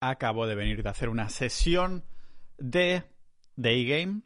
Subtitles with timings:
[0.00, 2.04] acabo de venir de hacer una sesión
[2.58, 3.04] de
[3.56, 4.22] Day Game,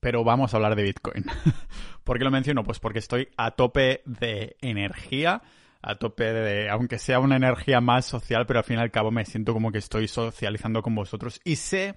[0.00, 1.24] pero vamos a hablar de Bitcoin.
[2.04, 2.64] ¿Por qué lo menciono?
[2.64, 5.42] Pues porque estoy a tope de energía,
[5.80, 9.12] a tope de, aunque sea una energía más social, pero al fin y al cabo
[9.12, 11.94] me siento como que estoy socializando con vosotros y sé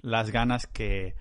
[0.00, 1.14] las ganas que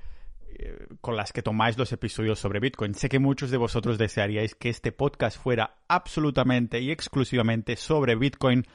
[0.50, 2.94] eh, con las que tomáis los episodios sobre Bitcoin.
[2.94, 8.66] Sé que muchos de vosotros desearíais que este podcast fuera absolutamente y exclusivamente sobre Bitcoin,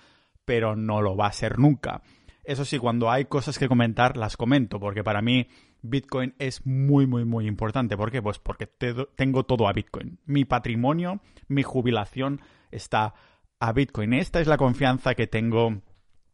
[0.46, 2.02] pero no lo va a ser nunca.
[2.46, 5.48] Eso sí, cuando hay cosas que comentar, las comento, porque para mí
[5.82, 7.96] Bitcoin es muy, muy, muy importante.
[7.96, 8.22] ¿Por qué?
[8.22, 10.18] Pues porque tengo todo a Bitcoin.
[10.26, 12.40] Mi patrimonio, mi jubilación
[12.70, 13.14] está
[13.58, 14.12] a Bitcoin.
[14.14, 15.82] Esta es la confianza que tengo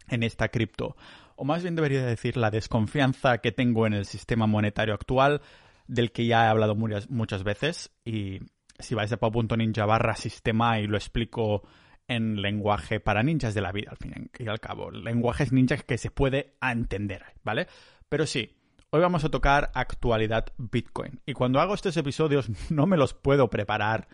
[0.08, 0.96] en esta cripto.
[1.36, 5.40] O más bien debería decir la desconfianza que tengo en el sistema monetario actual,
[5.86, 7.90] del que ya he hablado muchas, veces.
[8.04, 8.40] Y
[8.78, 11.62] si vais a pau.ninja barra sistema y lo explico
[12.08, 14.90] en lenguaje para ninjas de la vida, al fin y al cabo.
[14.90, 17.66] Lenguajes ninjas que se puede entender, ¿vale?
[18.08, 18.56] Pero sí,
[18.90, 21.20] hoy vamos a tocar actualidad Bitcoin.
[21.26, 24.08] Y cuando hago estos episodios no me los puedo preparar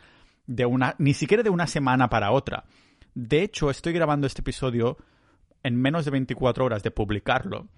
[0.47, 2.65] de una, ni siquiera de una semana para otra.
[3.15, 4.97] De hecho, estoy grabando este episodio
[5.63, 7.69] en menos de 24 horas de publicarlo.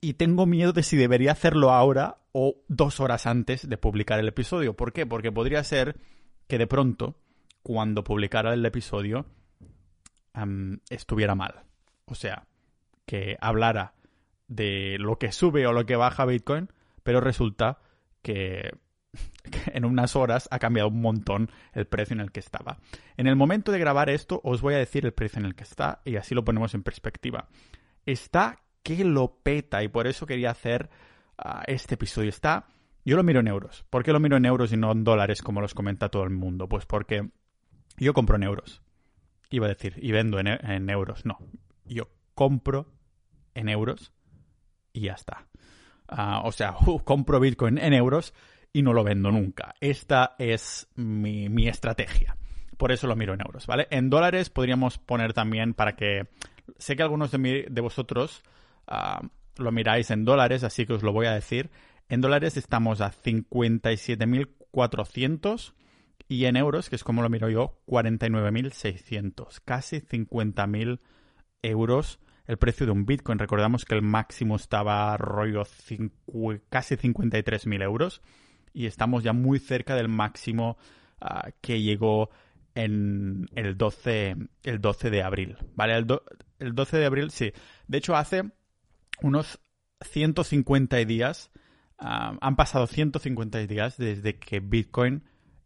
[0.00, 4.28] Y tengo miedo de si debería hacerlo ahora o dos horas antes de publicar el
[4.28, 4.74] episodio.
[4.74, 5.06] ¿Por qué?
[5.06, 5.96] Porque podría ser
[6.48, 7.16] que de pronto,
[7.62, 9.26] cuando publicara el episodio,
[10.88, 11.62] estuviera mal.
[12.06, 12.46] O sea,
[13.06, 13.94] que hablara
[14.48, 16.68] de lo que sube o lo que baja Bitcoin,
[17.02, 17.78] pero resulta
[18.22, 18.72] que,
[19.72, 22.78] en unas horas ha cambiado un montón el precio en el que estaba.
[23.16, 25.64] En el momento de grabar esto os voy a decir el precio en el que
[25.64, 27.48] está y así lo ponemos en perspectiva.
[28.06, 30.90] Está que lo peta y por eso quería hacer
[31.38, 32.30] ah, este episodio.
[32.30, 32.66] Está,
[33.04, 33.84] yo lo miro en euros.
[33.90, 36.30] ¿Por qué lo miro en euros y no en dólares como los comenta todo el
[36.30, 36.68] mundo?
[36.68, 37.30] Pues porque
[37.98, 38.81] yo compro en euros
[39.56, 41.24] iba a decir, y vendo en, euros.
[41.24, 41.38] No,
[41.84, 42.92] yo compro
[43.54, 44.12] en euros
[44.92, 45.46] y ya está.
[46.08, 48.34] Ah, o sea, compro Bitcoin en euros
[48.72, 49.74] y no lo vendo nunca.
[49.80, 52.36] Esta es mi, estrategia.
[52.76, 53.86] Por eso lo miro en euros, ¿vale?
[53.90, 56.26] En dólares podríamos poner también para que...
[56.78, 58.42] Sé que algunos de, de vosotros
[58.86, 59.20] ah,
[59.56, 61.70] lo miráis en dólares, así que os lo voy a decir.
[62.08, 65.74] En dólares estamos a 57.400
[66.32, 70.98] y en euros, que es como lo miro yo, 49.600, casi 50.000
[71.60, 73.38] euros el precio de un Bitcoin.
[73.38, 75.64] Recordamos que el máximo estaba rollo
[76.70, 78.22] casi 53.000 euros
[78.72, 80.78] y estamos ya muy cerca del máximo
[81.20, 82.30] ah, que llegó
[82.74, 85.58] en el 12, el 12 de abril.
[85.74, 85.98] ¿Vale?
[85.98, 86.06] El,
[86.58, 87.52] el 12 de abril, sí.
[87.88, 88.44] De hecho, hace
[89.20, 89.60] unos
[90.00, 91.50] 150 días,
[91.98, 95.24] ah, han pasado 150 días desde que Bitcoin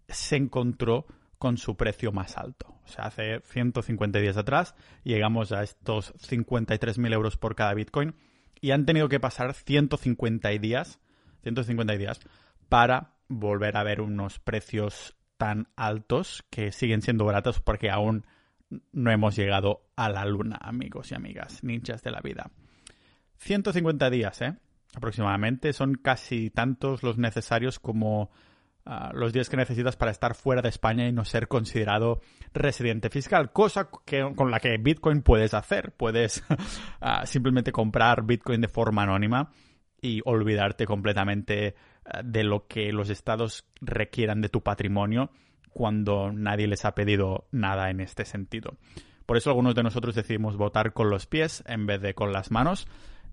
[0.09, 1.07] se encontró
[1.39, 2.75] con su precio más alto.
[2.85, 4.75] O sea, hace 150 días atrás
[5.05, 8.15] llegamos a estos 53.000 euros por cada Bitcoin
[8.61, 10.99] y han tenido que pasar 150 días,
[11.43, 12.21] 150 días
[12.69, 18.25] para volver a ver unos precios tan altos que siguen siendo baratos porque aún
[18.93, 22.51] no hemos llegado a la luna, amigos y amigas, ninjas de la vida.
[23.39, 24.57] 150 días, ¿eh?
[24.95, 25.73] Aproximadamente.
[25.73, 28.31] Son casi tantos los necesarios como
[29.13, 32.21] los días que necesitas para estar fuera de España y no ser considerado
[32.55, 35.93] residente fiscal, cosa que, con la que Bitcoin puedes hacer.
[35.93, 36.45] Puedes
[37.01, 39.51] ah, simplemente comprar Bitcoin de forma anónima
[40.01, 41.75] y olvidarte completamente
[42.05, 45.31] ah, de lo que los estados requieran de tu patrimonio
[45.71, 48.79] cuando nadie les ha pedido nada en este sentido.
[49.27, 52.53] Por eso algunos de nosotros decidimos votar con los pies en vez de con las
[52.53, 52.87] manos,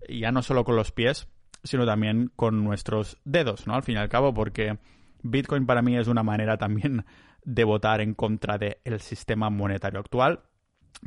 [0.08, 1.28] y ya no solo con los pies,
[1.62, 3.74] sino también con nuestros dedos, ¿no?
[3.74, 4.78] Al fin y al cabo, porque
[5.24, 7.04] Bitcoin para mí es una manera también
[7.44, 10.44] de votar en contra del sistema monetario actual.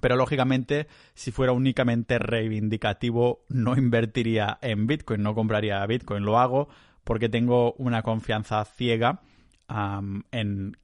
[0.01, 6.25] Pero lógicamente, si fuera únicamente reivindicativo, no invertiría en Bitcoin, no compraría Bitcoin.
[6.25, 6.67] Lo hago
[7.03, 9.21] porque tengo una confianza ciega
[10.31, 10.77] en,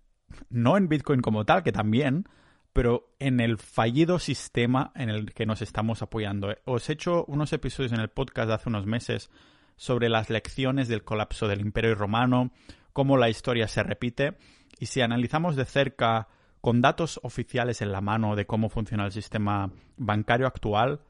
[0.50, 2.30] no en Bitcoin como tal, que también,
[2.72, 6.56] pero en el fallido sistema en el que nos estamos apoyando.
[6.66, 9.30] Os he hecho unos episodios en el podcast de hace unos meses
[9.76, 12.52] sobre las lecciones del colapso del Imperio Romano,
[12.94, 14.38] cómo la historia se repite
[14.80, 16.28] y si analizamos de cerca
[16.62, 21.02] con datos oficiales en la mano de cómo funciona el sistema bancario actual,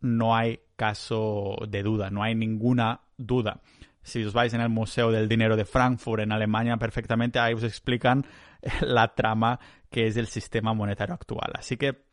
[0.00, 3.60] no hay caso de duda, no hay ninguna duda.
[4.02, 7.64] Si os vais en el Museo del Dinero de Frankfurt, en Alemania, perfectamente ahí os
[7.64, 8.26] explican
[8.80, 9.58] la trama
[9.90, 11.50] que es el sistema monetario actual.
[11.54, 12.04] Así que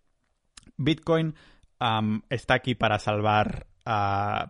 [0.77, 1.35] Bitcoin
[2.29, 3.67] está aquí para salvar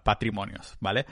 [0.03, 1.05] patrimonios, ¿vale?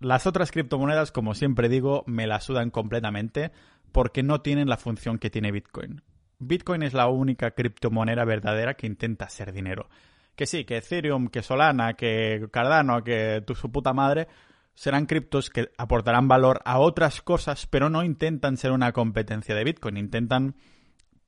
[0.00, 3.52] Las otras criptomonedas, como siempre digo, me la sudan completamente
[3.92, 6.02] porque no tienen la función que tiene Bitcoin.
[6.38, 9.90] Bitcoin es la única criptomoneda verdadera que intenta ser dinero,
[10.34, 14.26] que sí, que Ethereum, que Solana, que Cardano, que tu, su puta madre,
[14.74, 19.64] serán criptos que aportarán valor a otras cosas, pero no intentan ser una competencia de
[19.64, 20.54] Bitcoin, intentan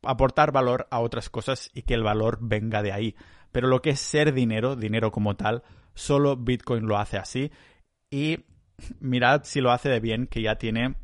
[0.02, 3.16] aportar valor a otras cosas y que el valor venga de ahí.
[3.52, 7.52] Pero lo que es ser dinero, dinero como tal, solo Bitcoin lo hace así.
[8.10, 8.46] Y
[9.00, 10.96] mirad si lo hace de bien, que ya tiene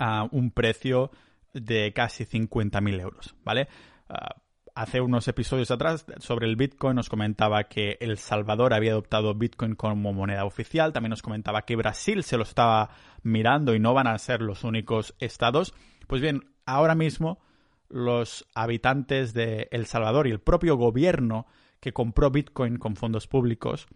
[0.00, 1.10] uh, un precio
[1.52, 3.68] de casi 50.000 euros, ¿vale?
[4.08, 4.40] Uh,
[4.76, 9.74] hace unos episodios atrás sobre el Bitcoin nos comentaba que El Salvador había adoptado Bitcoin
[9.74, 12.90] como moneda oficial, también nos comentaba que Brasil se lo estaba
[13.22, 15.72] mirando y no van a ser los únicos estados.
[16.06, 17.40] Pues bien, ahora mismo
[17.88, 21.46] los habitantes de El Salvador y el propio gobierno
[21.80, 23.86] que compró Bitcoin con fondos públicos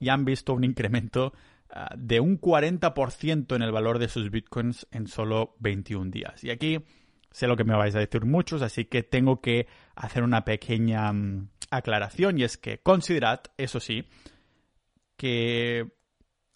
[0.00, 1.34] ya han visto un incremento
[1.70, 6.42] uh, de un 40% en el valor de sus Bitcoins en solo 21 días.
[6.44, 6.84] Y aquí
[7.34, 9.66] Sé lo que me vais a decir muchos, así que tengo que
[9.96, 14.06] hacer una pequeña um, aclaración y es que considerad, eso sí,
[15.16, 15.96] que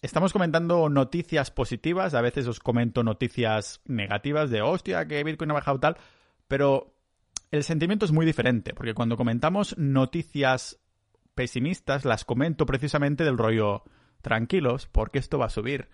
[0.02, 5.55] estamos comentando noticias positivas, a veces os comento noticias negativas de hostia, que Bitcoin ha
[5.55, 5.96] bajado tal,
[6.46, 6.94] pero
[7.50, 10.78] el sentimiento es muy diferente, porque cuando comentamos noticias
[11.34, 13.82] pesimistas, las comento precisamente del rollo
[14.23, 15.88] tranquilos, porque esto va a subir.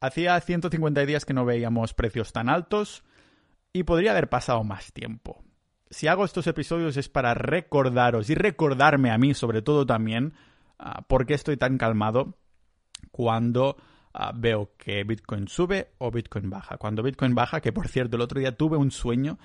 [0.00, 3.04] Hacía 150 días que no veíamos precios tan altos,
[3.72, 5.42] y podría haber pasado más tiempo.
[5.90, 10.34] Si hago estos episodios es para recordaros y recordarme a mí sobre todo también
[10.78, 12.36] uh, por qué estoy tan calmado
[13.10, 13.76] cuando
[14.14, 16.76] uh, veo que Bitcoin sube o Bitcoin baja.
[16.76, 19.38] Cuando Bitcoin baja, que por cierto el otro día tuve un sueño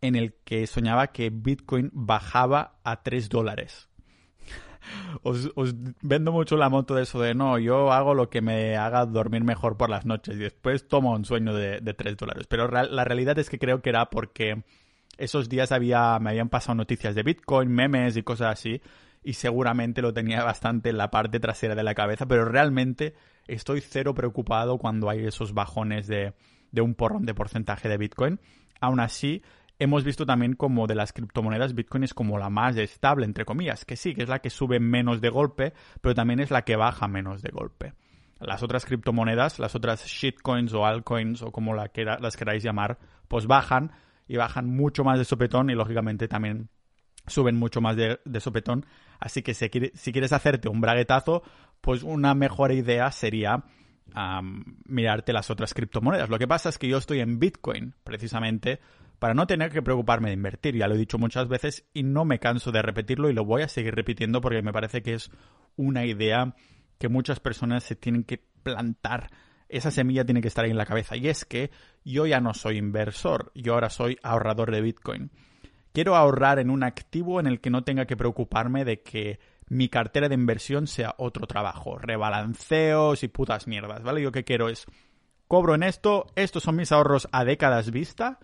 [0.00, 3.88] en el que soñaba que Bitcoin bajaba a 3 dólares.
[5.22, 5.50] Os,
[6.02, 9.44] vendo mucho la moto de eso de no, yo hago lo que me haga dormir
[9.44, 12.46] mejor por las noches y después tomo un sueño de, de 3 dólares.
[12.48, 14.62] Pero la realidad es que creo que era porque
[15.18, 18.80] esos días había, me habían pasado noticias de Bitcoin, memes y cosas así
[19.22, 23.14] y seguramente lo tenía bastante en la parte trasera de la cabeza, pero realmente
[23.46, 26.34] estoy cero preocupado cuando hay esos bajones de,
[26.70, 28.40] de un porrón de porcentaje de Bitcoin.
[28.80, 29.42] Aún así,
[29.78, 33.84] hemos visto también como de las criptomonedas Bitcoin es como la más estable, entre comillas,
[33.84, 36.76] que sí, que es la que sube menos de golpe, pero también es la que
[36.76, 37.94] baja menos de golpe.
[38.40, 43.92] Las otras criptomonedas, las otras shitcoins o altcoins o como las queráis llamar, pues bajan
[44.28, 46.68] y bajan mucho más de sopetón y lógicamente también
[47.26, 48.86] suben mucho más de, sopetón.
[49.18, 51.42] Así que si, quieres hacerte un braguetazo,
[51.80, 53.64] pues una mejor idea sería
[54.86, 56.30] mirarte las otras criptomonedas.
[56.30, 58.80] Lo que pasa es que yo estoy en Bitcoin, precisamente,
[59.18, 60.76] para no tener que preocuparme de invertir.
[60.76, 63.62] Ya lo he dicho muchas veces y no me canso de repetirlo y lo voy
[63.62, 65.30] a seguir repitiendo porque me parece que es
[65.76, 66.54] una idea
[66.98, 69.30] que muchas personas se tienen que plantar.
[69.68, 71.16] Esa semilla tiene que estar ahí en la cabeza.
[71.16, 71.70] Y es que
[72.04, 75.30] yo ya no soy inversor, yo ahora soy ahorrador de Bitcoin.
[75.92, 79.88] Quiero ahorrar en un activo en el que no tenga que preocuparme de que mi
[79.88, 84.22] cartera de inversión sea otro trabajo, rebalanceos y putas mierdas, ¿vale?
[84.22, 84.86] Yo que quiero es,
[85.46, 88.38] cobro en esto, estos son mis ahorros a décadas vista,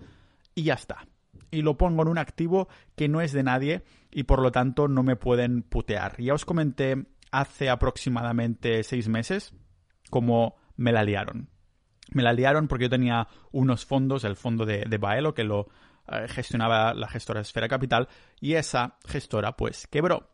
[0.55, 1.07] y ya está.
[1.51, 4.89] Y lo pongo en un activo que no es de nadie y por lo tanto
[4.89, 6.21] no me pueden putear.
[6.21, 9.55] Ya os comenté hace aproximadamente seis meses
[10.11, 11.49] cómo me la liaron.
[12.13, 15.69] Me la liaron porque yo tenía unos fondos, el fondo de, de Baelo, que lo
[16.09, 18.09] eh, gestionaba la gestora Esfera Capital,
[18.41, 20.31] y esa gestora pues quebró.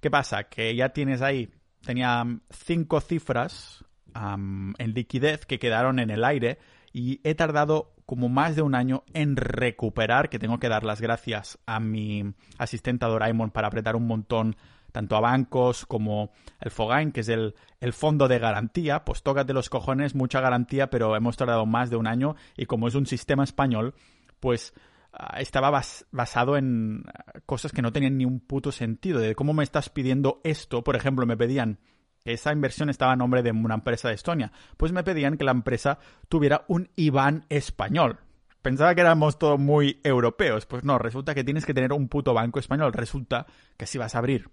[0.00, 0.44] ¿Qué pasa?
[0.44, 1.50] Que ya tienes ahí,
[1.84, 6.58] tenía cinco cifras en liquidez que quedaron en el aire
[6.94, 11.00] y he tardado como más de un año en recuperar, que tengo que dar las
[11.00, 14.56] gracias a mi asistente Doraemon para apretar un montón
[14.92, 19.52] tanto a bancos como el Fogain, que es el, el, fondo de garantía, pues tócate
[19.52, 23.06] los cojones, mucha garantía, pero hemos tardado más de un año y como es un
[23.06, 23.94] sistema español,
[24.38, 24.72] pues
[25.14, 27.02] uh, estaba bas basado en
[27.44, 30.94] cosas que no tenían ni un puto sentido, de cómo me estás pidiendo esto, por
[30.94, 31.80] ejemplo, me pedían
[32.24, 34.50] esa inversión estaba a nombre de una empresa de Estonia.
[34.76, 38.20] Pues me pedían que la empresa tuviera un IBAN español.
[38.62, 40.64] Pensaba que éramos todos muy europeos.
[40.64, 42.94] Pues no, resulta que tienes que tener un puto banco español.
[42.94, 44.48] Resulta que si vas a abrir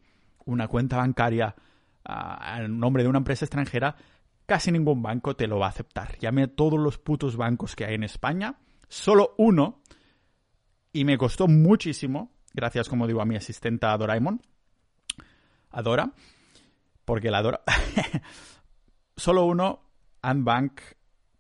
[0.46, 1.56] una cuenta bancaria
[2.04, 3.96] a nombre de una empresa extranjera,
[4.46, 6.18] casi ningún banco te lo va a aceptar.
[6.18, 8.56] Llamé a todos los putos bancos que hay en España,
[8.90, 9.82] solo uno,
[10.92, 14.42] y me costó muchísimo, gracias como digo a mi asistenta Doraemon,
[15.70, 16.12] Adora,
[17.12, 17.60] porque la adoro.
[19.18, 19.84] Solo uno,
[20.22, 20.80] Antbank,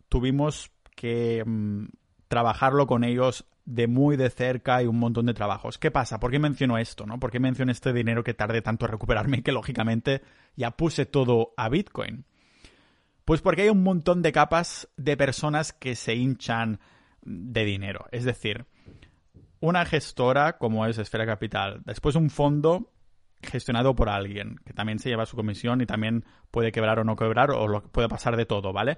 [0.10, 1.86] tuvimos que mmm,
[2.28, 5.78] trabajarlo con ellos de muy de cerca y un montón de trabajos.
[5.78, 6.20] ¿Qué pasa?
[6.20, 7.06] ¿Por qué menciono esto?
[7.06, 7.22] ¿no?
[7.22, 10.22] ¿Por qué menciono este dinero que tardé tanto en recuperarme y que lógicamente
[10.58, 12.26] ya puse todo a Bitcoin?
[13.24, 16.82] Pues porque hay un montón de capas de personas que se hinchan
[17.22, 18.08] de dinero.
[18.12, 18.66] Es decir,
[19.62, 22.91] una gestora como es Esfera Capital, después un fondo
[23.44, 27.16] gestionado por alguien, que también se lleva su comisión y también puede quebrar o no
[27.16, 28.98] quebrar o lo, puede pasar de todo, ¿vale?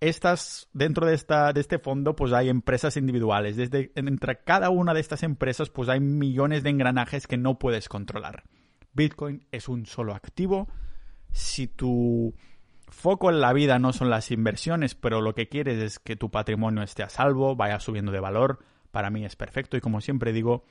[0.00, 3.56] Estas, dentro de, esta, de este fondo, pues hay empresas individuales.
[3.56, 7.88] Desde, entre cada una de estas empresas, pues hay millones de engranajes que no puedes
[7.88, 8.44] controlar.
[8.92, 10.68] Bitcoin es un solo activo.
[11.32, 12.34] Si tu
[12.86, 16.30] foco en la vida no son las inversiones, pero lo que quieres es que tu
[16.30, 19.76] patrimonio esté a salvo, vaya subiendo de valor, para mí es perfecto.
[19.76, 20.64] Y como siempre digo,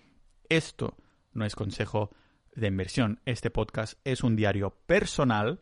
[0.49, 0.95] esto
[1.33, 2.11] no es consejo
[2.57, 3.19] de inversión.
[3.25, 5.59] Este podcast es un diario personal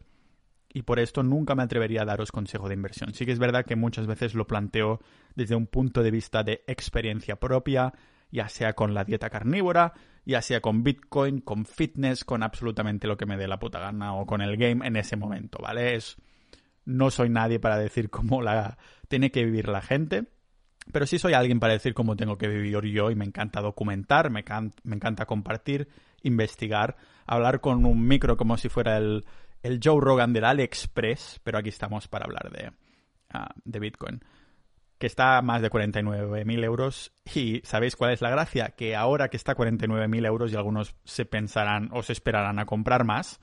[0.74, 3.14] y por esto nunca me atrevería a daros consejo de inversión.
[3.14, 5.02] Sí que es verdad que muchas veces lo planteo
[5.36, 7.94] desde un punto de vista de experiencia propia,
[8.32, 9.94] ya sea con la dieta carnívora,
[10.26, 14.16] ya sea con Bitcoin, con fitness, con absolutamente lo que me dé la puta gana
[14.16, 15.96] o con el game en ese momento, ¿vale?
[15.96, 16.16] Es,
[16.86, 18.78] no soy nadie para decir cómo la
[19.10, 20.30] tiene que vivir la gente,
[20.92, 24.30] pero sí soy alguien para decir cómo tengo que vivir yo y me encanta documentar,
[24.30, 24.46] me,
[24.84, 25.90] me encanta compartir,
[26.26, 29.26] investigar, hablar con un micro como si fuera el,
[29.64, 32.72] el Joe Rogan del AliExpress, pero aquí estamos para hablar de,
[33.32, 34.24] ah, de Bitcoin,
[34.98, 37.14] que está a más de 49.000 euros.
[37.34, 38.70] Y ¿sabéis cuál es la gracia?
[38.70, 42.66] Que ahora que está a 49.000 euros y algunos se pensarán o se esperarán a
[42.66, 43.40] comprar más,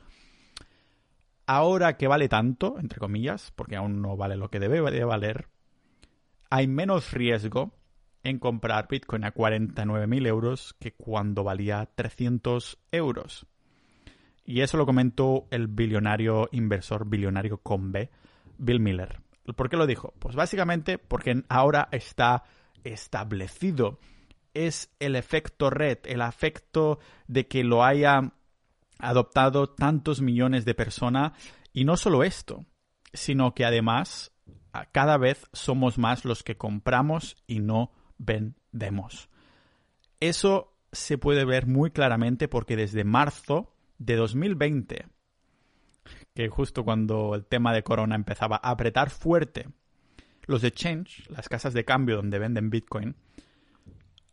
[1.46, 5.48] ahora que vale tanto, entre comillas, porque aún no vale lo que debe valer,
[6.50, 7.72] hay menos riesgo
[8.24, 13.46] en comprar Bitcoin a 49.000 euros que cuando valía 300 euros.
[14.44, 18.10] Y eso lo comentó el billonario inversor, billonario con B,
[18.58, 19.20] Bill Miller.
[19.56, 20.14] ¿Por qué lo dijo?
[20.18, 22.44] Pues básicamente porque ahora está
[22.84, 23.98] establecido.
[24.54, 28.32] Es el efecto red, el efecto de que lo haya
[28.98, 31.32] adoptado tantos millones de personas.
[31.72, 32.66] Y no solo esto,
[33.12, 34.32] sino que además
[34.92, 39.28] cada vez somos más los que compramos y no vendemos.
[40.20, 45.06] Eso se puede ver muy claramente porque desde marzo de 2020,
[46.34, 49.68] que justo cuando el tema de Corona empezaba a apretar fuerte,
[50.46, 53.16] los exchange, las casas de cambio donde venden Bitcoin,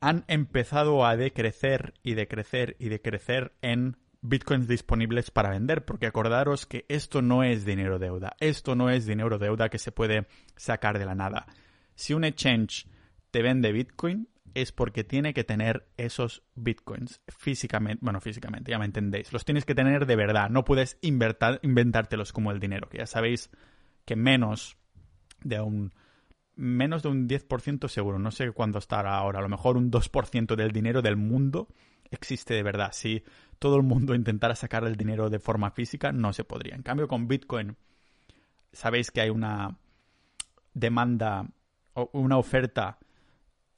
[0.02, 6.66] han empezado a decrecer y decrecer y decrecer en bitcoins disponibles para vender, porque acordaros
[6.66, 11.00] que esto no es dinero deuda, esto no es dinero deuda que se puede sacar
[11.00, 11.48] de la nada.
[11.96, 12.88] Si un exchange
[13.32, 18.86] te vende bitcoin, es porque tiene que tener esos bitcoins físicamente, bueno, físicamente, ya me
[18.86, 23.06] entendéis, los tienes que tener de verdad, no puedes inventártelos como el dinero, que ya
[23.06, 23.52] sabéis
[24.06, 24.78] que menos
[25.42, 25.94] de un
[26.56, 30.56] menos de un 10% seguro, no sé cuándo estará ahora, a lo mejor un 2%
[30.56, 31.70] del dinero del mundo
[32.12, 32.92] existe de verdad.
[32.92, 33.24] Si
[33.60, 36.76] todo el mundo intentara sacar el dinero de forma física, no se podría.
[36.76, 37.78] En cambio, con Bitcoin,
[38.72, 39.78] sabéis que hay una
[40.74, 41.48] demanda
[41.94, 43.00] o una oferta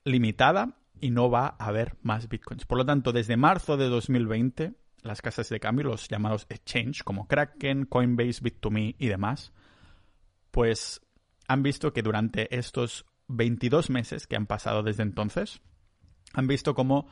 [0.03, 2.65] limitada y no va a haber más bitcoins.
[2.65, 7.27] Por lo tanto, desde marzo de 2020, las casas de cambio, los llamados exchange, como
[7.27, 9.51] Kraken, Coinbase, Bit2Me y demás,
[10.51, 11.01] pues
[11.47, 15.61] han visto que durante estos 22 meses que han pasado desde entonces,
[16.33, 17.07] han visto cómo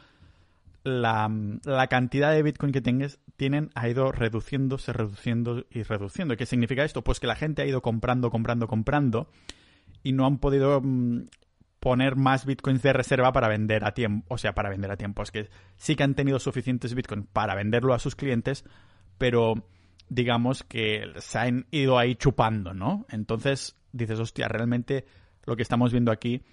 [0.83, 1.29] la,
[1.65, 6.37] la, cantidad de Bitcoin que tengas, tienen ha ido reduciéndose, reduciendo y reduciendo.
[6.37, 7.03] ¿Qué significa esto?
[7.03, 9.29] Pues que la gente ha ido comprando, comprando, comprando
[10.03, 11.27] y no han podido mm,
[11.79, 15.23] poner más bitcoins de reserva para vender a tiempo, o sea, para vender a tiempo.
[15.23, 18.65] Es que sí que han tenido suficientes bitcoins para venderlo a sus clientes,
[19.17, 19.53] pero
[20.09, 23.05] digamos que se han ido ahí chupando, ¿no?
[23.09, 25.05] Entonces dices, hostia, realmente
[25.45, 26.43] lo que estamos viendo aquí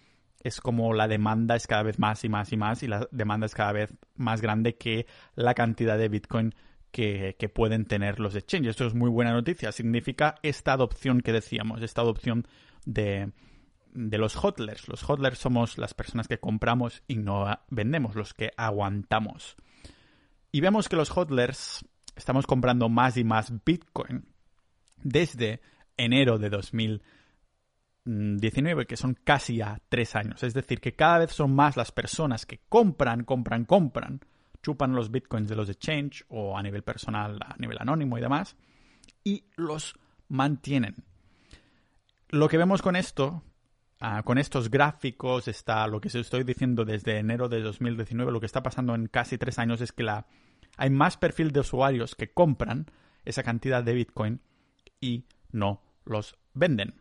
[0.40, 3.46] es como la demanda es cada vez más y más y más y la demanda
[3.46, 6.54] es cada vez más grande que la cantidad de bitcoin
[6.92, 8.70] que, que pueden tener los exchanges.
[8.70, 9.72] Esto es muy buena noticia.
[9.72, 12.46] Significa esta adopción que decíamos, esta adopción
[12.84, 13.32] de,
[13.96, 14.86] de los hodlers.
[14.88, 19.56] Los hodlers somos las personas que compramos y no vendemos, los que aguantamos.
[20.52, 21.84] Y vemos que los hodlers
[22.14, 24.28] estamos comprando más y más Bitcoin
[25.02, 25.60] desde
[25.96, 30.42] enero de 2019, que son casi a tres años.
[30.42, 34.20] Es decir, que cada vez son más las personas que compran, compran, compran,
[34.62, 38.56] chupan los Bitcoins de los exchange o a nivel personal, a nivel anónimo y demás,
[39.24, 39.98] y los
[40.28, 40.96] mantienen.
[42.28, 43.44] Lo que vemos con esto
[43.98, 48.40] Ah, con estos gráficos está lo que se estoy diciendo desde enero de 2019, lo
[48.40, 50.26] que está pasando en casi tres años es que la,
[50.76, 52.90] hay más perfil de usuarios que compran
[53.24, 54.40] esa cantidad de Bitcoin
[55.00, 56.94] y no los venden.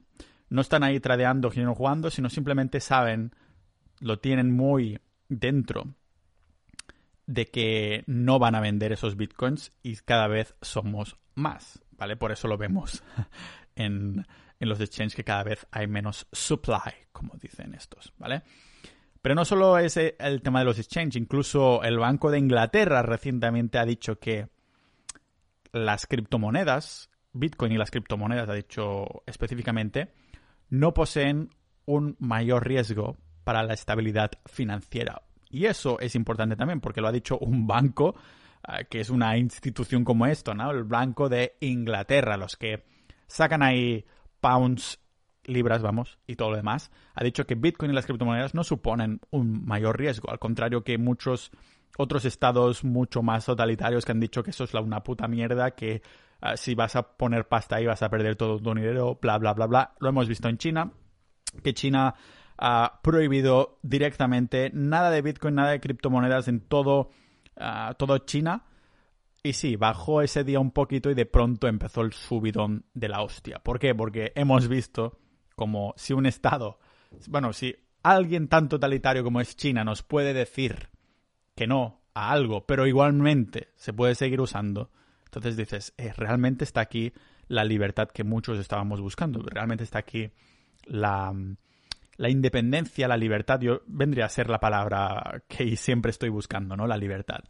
[0.49, 3.35] No están ahí tradeando, girando, jugando, sino simplemente saben,
[3.99, 5.95] lo tienen muy dentro
[7.25, 12.15] de que no van a vender esos bitcoins y cada vez somos más, ¿vale?
[12.15, 13.03] Por eso lo vemos
[13.75, 14.25] en,
[14.59, 18.43] en los exchanges que cada vez hay menos supply, como dicen estos, ¿vale?
[19.21, 23.79] Pero no solo es el tema de los exchanges, incluso el Banco de Inglaterra recientemente
[23.79, 24.50] ha dicho que
[25.71, 30.13] las criptomonedas, Bitcoin y las criptomonedas, ha dicho específicamente,
[30.69, 31.50] no poseen
[31.85, 35.21] un mayor riesgo para la estabilidad financiera.
[35.50, 38.15] Y eso es importante también, porque lo ha dicho un banco,
[38.67, 40.71] eh, que es una institución como esto, ¿no?
[40.71, 42.83] El Banco de Inglaterra, los que
[43.27, 44.05] sacan ahí
[44.45, 44.99] pounds,
[45.45, 46.91] libras, vamos, y todo lo demás.
[47.15, 50.99] Ha dicho que Bitcoin y las criptomonedas no suponen un mayor riesgo, al contrario que
[50.99, 51.49] muchos
[51.97, 55.95] otros estados mucho más totalitarios que han dicho que eso es una puta mierda, que
[55.95, 59.55] eh, si vas a poner pasta ahí vas a perder todo tu dinero, bla, bla,
[59.55, 59.95] bla, bla.
[59.99, 60.91] Lo hemos visto en China,
[61.63, 62.13] que China
[62.59, 67.09] ha prohibido directamente nada de Bitcoin, nada de criptomonedas en todo,
[67.57, 68.63] uh, todo China.
[69.45, 73.21] Y sí, bajó ese día un poquito y de pronto empezó el subidón de la
[73.21, 73.59] hostia.
[73.59, 73.93] ¿Por qué?
[73.93, 75.19] Porque hemos visto
[75.55, 76.79] como si un Estado,
[77.27, 80.89] bueno, si alguien tan totalitario como es China nos puede decir
[81.53, 84.89] que no a algo, pero igualmente se puede seguir usando,
[85.25, 87.13] entonces dices, eh, realmente está aquí
[87.47, 90.31] la libertad que muchos estábamos buscando, realmente está aquí
[90.85, 91.31] la,
[92.17, 96.87] la independencia, la libertad, yo vendría a ser la palabra que siempre estoy buscando, ¿no?
[96.87, 97.43] La libertad.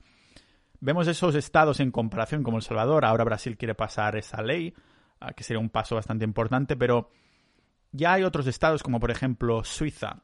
[0.85, 4.75] Vemos esos estados en comparación como El Salvador, ahora Brasil quiere pasar esa ley,
[5.19, 7.09] ah, que sería un paso bastante importante, pero
[7.91, 10.21] ya hay otros estados como por ejemplo Suiza,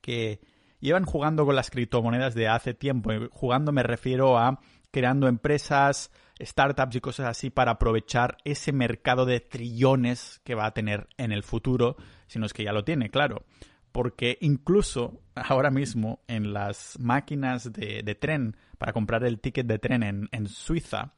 [0.00, 0.40] que
[0.80, 3.12] llevan jugando con las criptomonedas de hace tiempo.
[3.30, 4.58] Jugando me refiero a
[4.90, 6.10] creando empresas,
[6.42, 11.30] startups y cosas así para aprovechar ese mercado de trillones que va a tener en
[11.30, 11.94] el futuro,
[12.26, 13.44] si no es que ya lo tiene, claro.
[13.98, 20.28] Porque incluso ahora mismo en las máquinas de, tren, para comprar el ticket de tren
[20.30, 21.14] en, Suiza,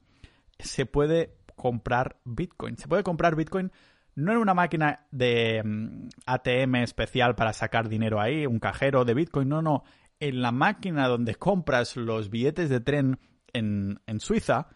[0.58, 2.78] se puede comprar Bitcoin.
[2.78, 3.70] Se puede comprar Bitcoin
[4.14, 9.12] no en una máquina de mm, ATM especial para sacar dinero ahí, un cajero de
[9.12, 9.84] Bitcoin, no, no.
[10.18, 13.18] En la máquina donde compras los billetes de tren
[13.52, 14.68] en, en Suiza,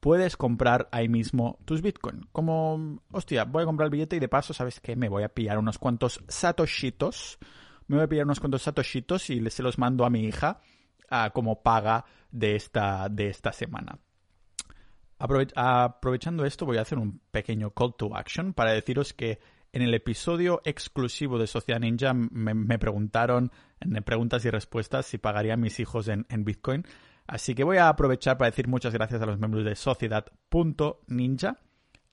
[0.00, 2.28] puedes comprar ahí mismo tus Bitcoin.
[2.32, 4.96] Como, hostia, voy a comprar el billete y de paso, ¿sabes qué?
[4.96, 7.38] Me voy a pillar unos cuantos satoshitos.
[7.86, 10.60] Me voy a pillar unos cuantos satoshitos y se los mando a mi hija
[11.32, 13.98] como paga de esta, de esta semana.
[15.18, 19.40] aprovechando esto, voy a hacer un pequeño call to action para deciros que
[19.72, 25.54] en el episodio exclusivo de Sociedad Ninja me, preguntaron en preguntas y respuestas si pagaría
[25.54, 26.84] a mis hijos en Bitcoin.
[27.28, 31.58] Así que voy a aprovechar para decir muchas gracias a los miembros de Sociedad.ninja,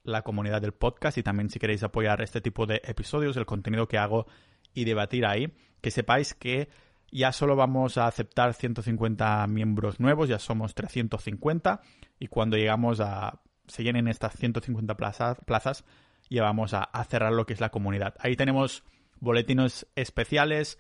[0.04, 3.88] la comunidad del podcast, y también si queréis apoyar este tipo de episodios, el contenido
[3.88, 4.28] que hago
[4.74, 6.68] y debatir ahí, que sepáis que
[7.14, 11.82] ya solo vamos a aceptar 150 miembros nuevos, ya somos 350,
[12.20, 15.86] y cuando llegamos a se llenen estas 150 plazas, plazas
[16.30, 18.16] ya vamos a, a cerrar lo que es la comunidad.
[18.20, 18.84] Ahí tenemos
[19.22, 20.78] boletines especiales,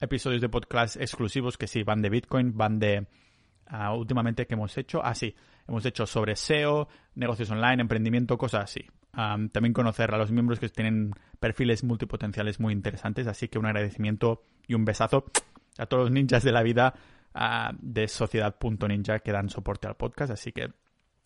[0.00, 3.06] episodios de podcast exclusivos que sí van de Bitcoin, van de
[3.94, 5.00] últimamente que hemos hecho.
[5.04, 5.34] Ah, sí,
[5.66, 8.86] hemos hecho sobre SEO, negocios online, emprendimiento, cosas así.
[9.16, 13.66] Um, también conocer a los miembros que tienen perfiles multipotenciales muy interesantes, así que un
[13.66, 15.26] agradecimiento y un besazo
[15.78, 16.94] a todos los ninjas de la vida
[17.34, 20.72] uh, de Sociedad.ninja que dan soporte al podcast, así que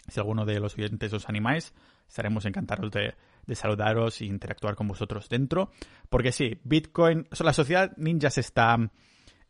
[0.08, 1.74] si alguno de los oyentes os animáis,
[2.08, 3.14] estaremos encantados de,
[3.54, 5.70] saludaros e interactuar con vosotros dentro.
[6.08, 8.76] Porque sí, Bitcoin, la sociedad ninja se está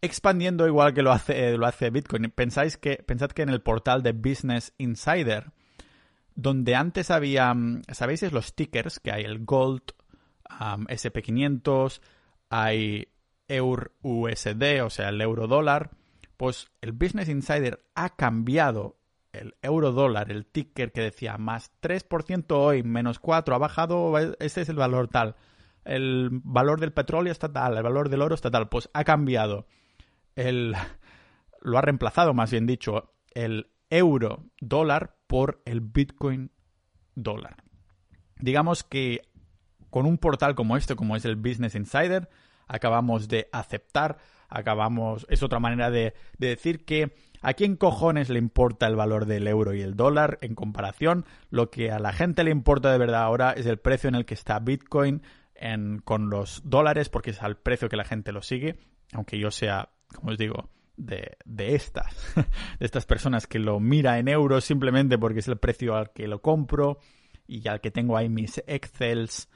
[0.00, 2.30] expandiendo igual que lo hace, lo hace Bitcoin.
[2.30, 5.52] Pensáis que, pensad que en el portal de Business Insider,
[6.34, 8.22] donde antes había, mm, ¿sabéis?
[8.22, 9.82] Es los tickers, que hay el Gold,
[10.48, 12.00] SP500,
[12.50, 13.08] hay
[13.48, 15.90] EUR USD, o sea, el euro dólar.
[16.36, 18.96] Pues el Business Insider ha cambiado
[19.32, 24.62] el euro dólar, el ticker que decía más 3% hoy, menos 4, ha bajado, ese
[24.62, 25.36] es el valor tal.
[25.84, 28.68] El valor del petróleo está tal, el valor del oro está tal.
[28.68, 29.66] Pues ha cambiado
[30.38, 30.74] el,
[31.60, 36.52] lo ha reemplazado, más bien dicho, el euro dólar por el Bitcoin
[37.14, 37.56] dólar.
[38.36, 39.22] Digamos que
[39.90, 42.28] con un portal como este, como es el Business Insider,
[42.68, 48.38] acabamos de aceptar, acabamos, es otra manera de, de, decir que a quién cojones le
[48.38, 52.44] importa el valor del euro y el dólar en comparación, lo que a la gente
[52.44, 55.22] le importa de verdad ahora es el precio en el que está Bitcoin
[55.54, 58.78] en, con los dólares, porque es al precio que la gente lo sigue,
[59.12, 64.18] aunque yo sea como os digo, de, de estas, de estas personas que lo mira
[64.18, 66.98] en euros simplemente porque es el precio al que lo compro
[67.46, 69.48] y al que tengo ahí mis excels,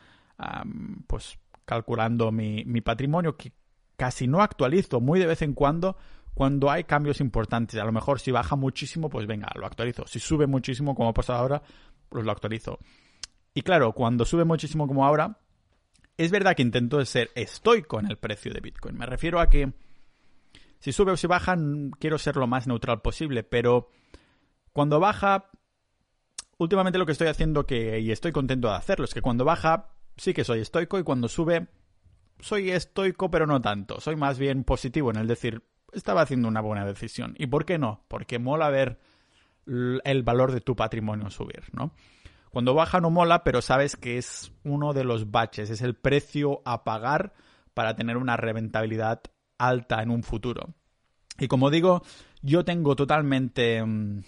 [1.06, 3.52] pues calculando mi, mi patrimonio que
[3.96, 5.96] casi no actualizo, muy de vez en cuando,
[6.34, 7.78] cuando hay cambios importantes.
[7.78, 10.06] A lo mejor si baja muchísimo, pues venga, lo actualizo.
[10.06, 11.62] Si sube muchísimo, como ha pasado ahora,
[12.08, 12.78] pues lo actualizo.
[13.54, 15.38] Y claro, cuando sube muchísimo como ahora,
[16.16, 18.96] es verdad que intento ser estoico en el precio de Bitcoin.
[18.96, 19.72] Me refiero a que
[20.82, 21.56] si sube o si baja,
[22.00, 23.88] quiero ser lo más neutral posible, pero
[24.72, 25.48] cuando baja,
[26.58, 29.90] últimamente lo que estoy haciendo que, y estoy contento de hacerlo, es que cuando baja
[30.16, 31.68] sí que soy estoico y cuando sube
[32.40, 34.00] soy estoico pero no tanto.
[34.00, 37.36] Soy más bien positivo en el decir, estaba haciendo una buena decisión.
[37.38, 38.04] ¿Y por qué no?
[38.08, 38.98] Porque mola ver
[39.66, 41.94] el valor de tu patrimonio subir, ¿no?
[42.50, 46.60] Cuando baja no mola, pero sabes que es uno de los baches, es el precio
[46.64, 47.34] a pagar
[47.72, 49.22] para tener una rentabilidad
[49.66, 50.74] alta en un futuro.
[51.38, 52.02] Y como digo,
[52.42, 54.22] yo tengo totalmente mm,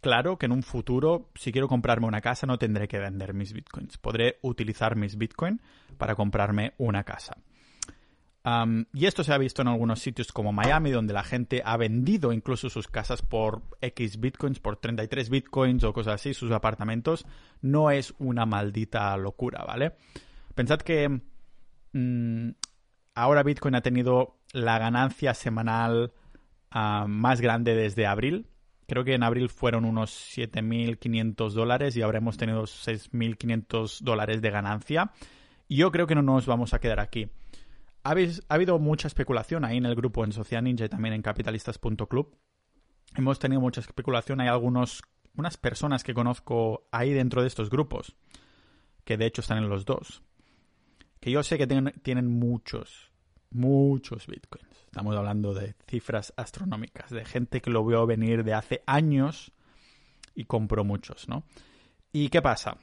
[0.00, 3.52] claro que en un futuro, si quiero comprarme una casa, no tendré que vender mis
[3.52, 3.98] bitcoins.
[3.98, 5.60] Podré utilizar mis bitcoins
[5.96, 7.36] para comprarme una casa
[8.92, 12.32] y esto se ha visto en algunos sitios como Miami, donde la gente ha vendido
[12.32, 17.24] incluso sus casas por X bitcoins, por 33 bitcoins o cosas así, sus apartamentos.
[17.60, 19.92] No es una maldita locura, ¿vale?
[20.56, 21.20] Pensad que
[21.92, 22.50] mm,
[23.14, 26.12] ahora Bitcoin ha tenido la ganancia semanal
[26.70, 28.46] más grande desde abril.
[28.86, 34.50] Creo que en abril fueron unos 7.500 dólares y ahora hemos tenido 6.500 dólares de
[34.50, 35.12] ganancia.
[35.68, 37.30] Y yo creo que no nos vamos a quedar aquí
[38.04, 38.14] ha,
[38.48, 42.36] habido mucha especulación ahí en el grupo en Social Ninja y también en capitalistas.club.
[43.14, 44.40] Hemos tenido mucha especulación.
[44.40, 45.02] Hay algunos,
[45.36, 48.16] unas personas que conozco ahí dentro de estos grupos,
[49.04, 50.22] que de hecho están en los dos,
[51.20, 53.11] que yo sé que tienen muchos,
[53.54, 54.66] muchos bitcoins.
[54.84, 59.52] Estamos hablando de cifras astronómicas, de gente que lo veo venir de hace años
[60.34, 61.44] y compró muchos, ¿no?
[62.12, 62.76] ¿Y qué pasa?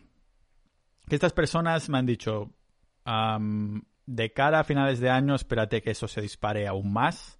[1.08, 2.51] Que estas personas me han dicho,
[4.05, 7.39] de cara a finales de año, espérate que eso se dispare aún más.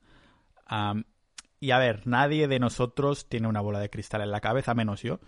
[1.60, 5.02] y a ver, nadie de nosotros tiene una bola de cristal en la cabeza, menos
[5.02, 5.20] yo.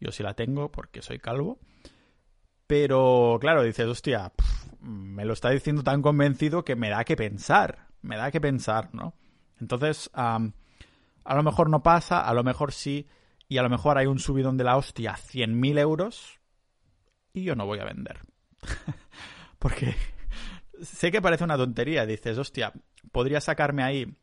[0.00, 1.58] Yo sí la tengo porque soy calvo.
[2.66, 4.32] Pero claro, dices, hostia,
[4.84, 7.88] me lo está diciendo tan convencido que me da que pensar.
[8.02, 9.14] Me da que pensar, ¿no?
[9.60, 10.40] Entonces, a
[11.34, 13.08] lo mejor no pasa, a lo mejor sí.
[13.48, 16.40] Y a lo mejor hay un subidón de la hostia, 100.000 euros.
[17.32, 18.20] Y yo no voy a vender.
[19.58, 19.94] porque
[20.82, 22.72] sé que parece una tontería, dices, hostia,
[23.12, 24.16] podría sacarme ahí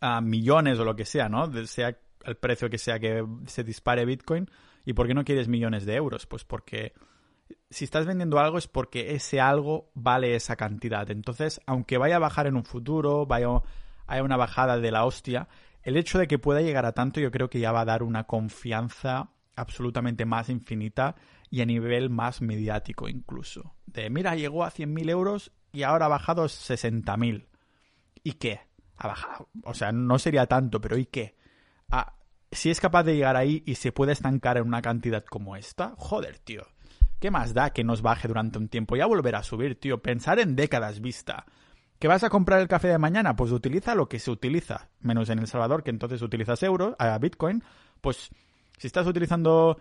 [0.00, 1.50] a millones o lo que sea, ¿no?
[1.66, 4.50] Sea el precio que sea que se dispare Bitcoin.
[4.84, 6.26] ¿Y por qué no quieres millones de euros?
[6.26, 6.94] Pues porque
[7.70, 11.10] si estás vendiendo algo es porque ese algo vale esa cantidad.
[11.10, 13.48] Entonces, aunque vaya a bajar en un futuro, vaya
[14.06, 15.48] haya una bajada de la hostia,
[15.82, 18.02] el hecho de que pueda llegar a tanto yo creo que ya va a dar
[18.02, 21.14] una confianza absolutamente más infinita
[21.50, 23.74] y a nivel más mediático incluso.
[23.86, 27.46] De, mira, llegó a 100.000 euros y ahora ha bajado a 60.000.
[28.22, 28.60] ¿Y qué?
[28.96, 29.48] Ha bajado.
[29.64, 31.36] O sea, no sería tanto, pero ¿y qué?
[31.90, 32.14] Ah,
[32.52, 35.94] si es capaz de llegar ahí y se puede estancar en una cantidad como esta,
[35.96, 36.66] joder, tío.
[37.20, 38.96] ¿Qué más da que nos baje durante un tiempo?
[38.96, 40.02] Ya volverá a subir, tío.
[40.02, 41.44] Pensar en décadas vista.
[41.98, 43.36] ¿Que vas a comprar el café de mañana?
[43.36, 44.88] Pues utiliza lo que se utiliza.
[45.00, 47.62] Menos en El Salvador, que entonces utilizas euros, a Bitcoin.
[48.00, 48.30] Pues
[48.78, 49.78] si estás utilizando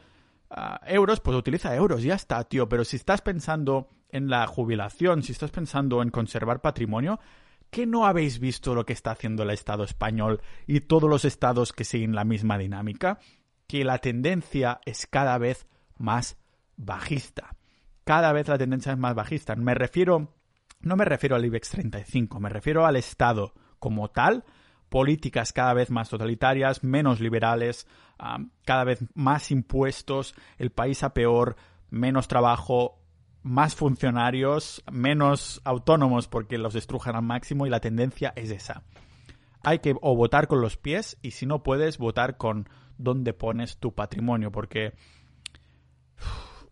[0.86, 2.68] euros, pues utiliza euros, ya está, tío.
[2.68, 7.22] Pero si estás pensando en la jubilación, si estás pensando en conservar patrimonio,
[7.70, 11.72] ¿qué no habéis visto lo que está haciendo el Estado español y todos los estados
[11.72, 13.20] que siguen la misma dinámica?
[13.66, 16.36] Que la tendencia es cada vez más
[16.80, 17.56] bajista.
[18.04, 19.56] Cada vez la tendencia es más bajista.
[19.56, 20.34] Me refiero,
[20.80, 24.46] no me refiero al IBEX 35, me refiero al Estado como tal,
[24.90, 27.86] políticas cada vez más totalitarias, menos liberales,
[28.66, 31.56] cada vez más impuestos, el país a peor,
[31.90, 33.00] menos trabajo,
[33.44, 38.84] más funcionarios, menos autónomos porque los estrujan al máximo y la tendencia es esa.
[39.64, 43.78] Hay que o votar con los pies y si no puedes votar con dónde pones
[43.78, 44.94] tu patrimonio porque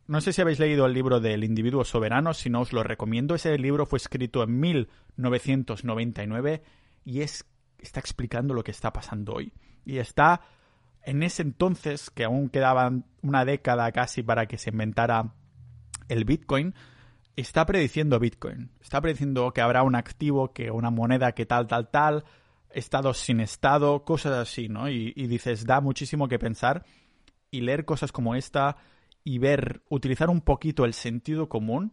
[0.08, 3.36] no sé si habéis leído el libro del individuo soberano, si no os lo recomiendo.
[3.36, 6.64] Ese libro fue escrito en 1999
[7.04, 7.46] y es
[7.80, 9.54] está explicando lo que está pasando hoy.
[9.86, 10.42] Y está
[11.04, 15.34] en ese entonces, que aún quedaban una década casi para que se inventara
[16.10, 16.74] el Bitcoin,
[17.36, 18.72] está prediciendo Bitcoin.
[18.82, 22.26] Está prediciendo que habrá un activo, que una moneda que tal, tal, tal,
[22.72, 24.90] estados sin estado, cosas así, ¿no?
[24.90, 26.86] Y, y dices, da muchísimo que pensar
[27.52, 28.78] y leer cosas como esta
[29.28, 31.92] y ver, utilizar un poquito el sentido común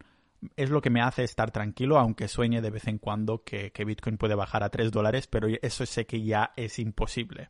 [0.54, 4.18] es lo que me hace estar tranquilo, aunque sueñe de vez en cuando que, Bitcoin
[4.18, 7.48] puede bajar a 3 dólares, pero eso sé que ya es imposible.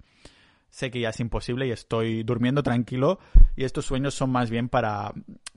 [0.71, 3.19] Sé que ya es imposible y estoy durmiendo tranquilo
[3.57, 5.13] y estos sueños son más bien para,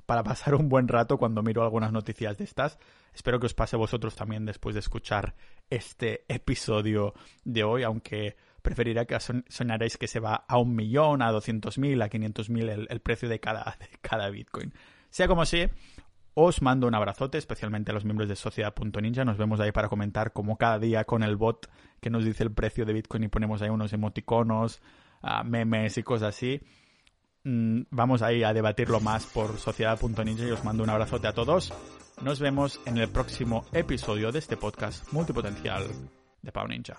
[0.05, 2.79] para pasar un buen rato cuando miro algunas noticias de estas.
[3.13, 5.35] Espero que os pase a vosotros también después de escuchar
[5.69, 7.13] este episodio
[7.45, 8.35] de hoy, aunque
[8.67, 12.99] preferiría que soñaréis que se va a un millón, a 200.000, a 500.000 el, el
[12.99, 14.73] precio de cada, cada Bitcoin.
[15.09, 15.69] Sea como sea,
[16.33, 19.23] os mando un abrazote, especialmente a los miembros de Sociedad.ninja.
[19.23, 21.69] Nos vemos ahí para comentar como cada día con el bot
[22.01, 24.81] que nos dice el precio de Bitcoin y ponemos ahí unos emoticonos,
[25.21, 26.59] ah, memes y cosas así.
[27.45, 31.73] mm, vamos ahí a debatirlo más por sociedad.ninja y os mando un abrazote a todos.
[32.21, 35.85] Nos vemos en el próximo episodio de este podcast multipotencial
[36.41, 36.97] de Pau Ninja.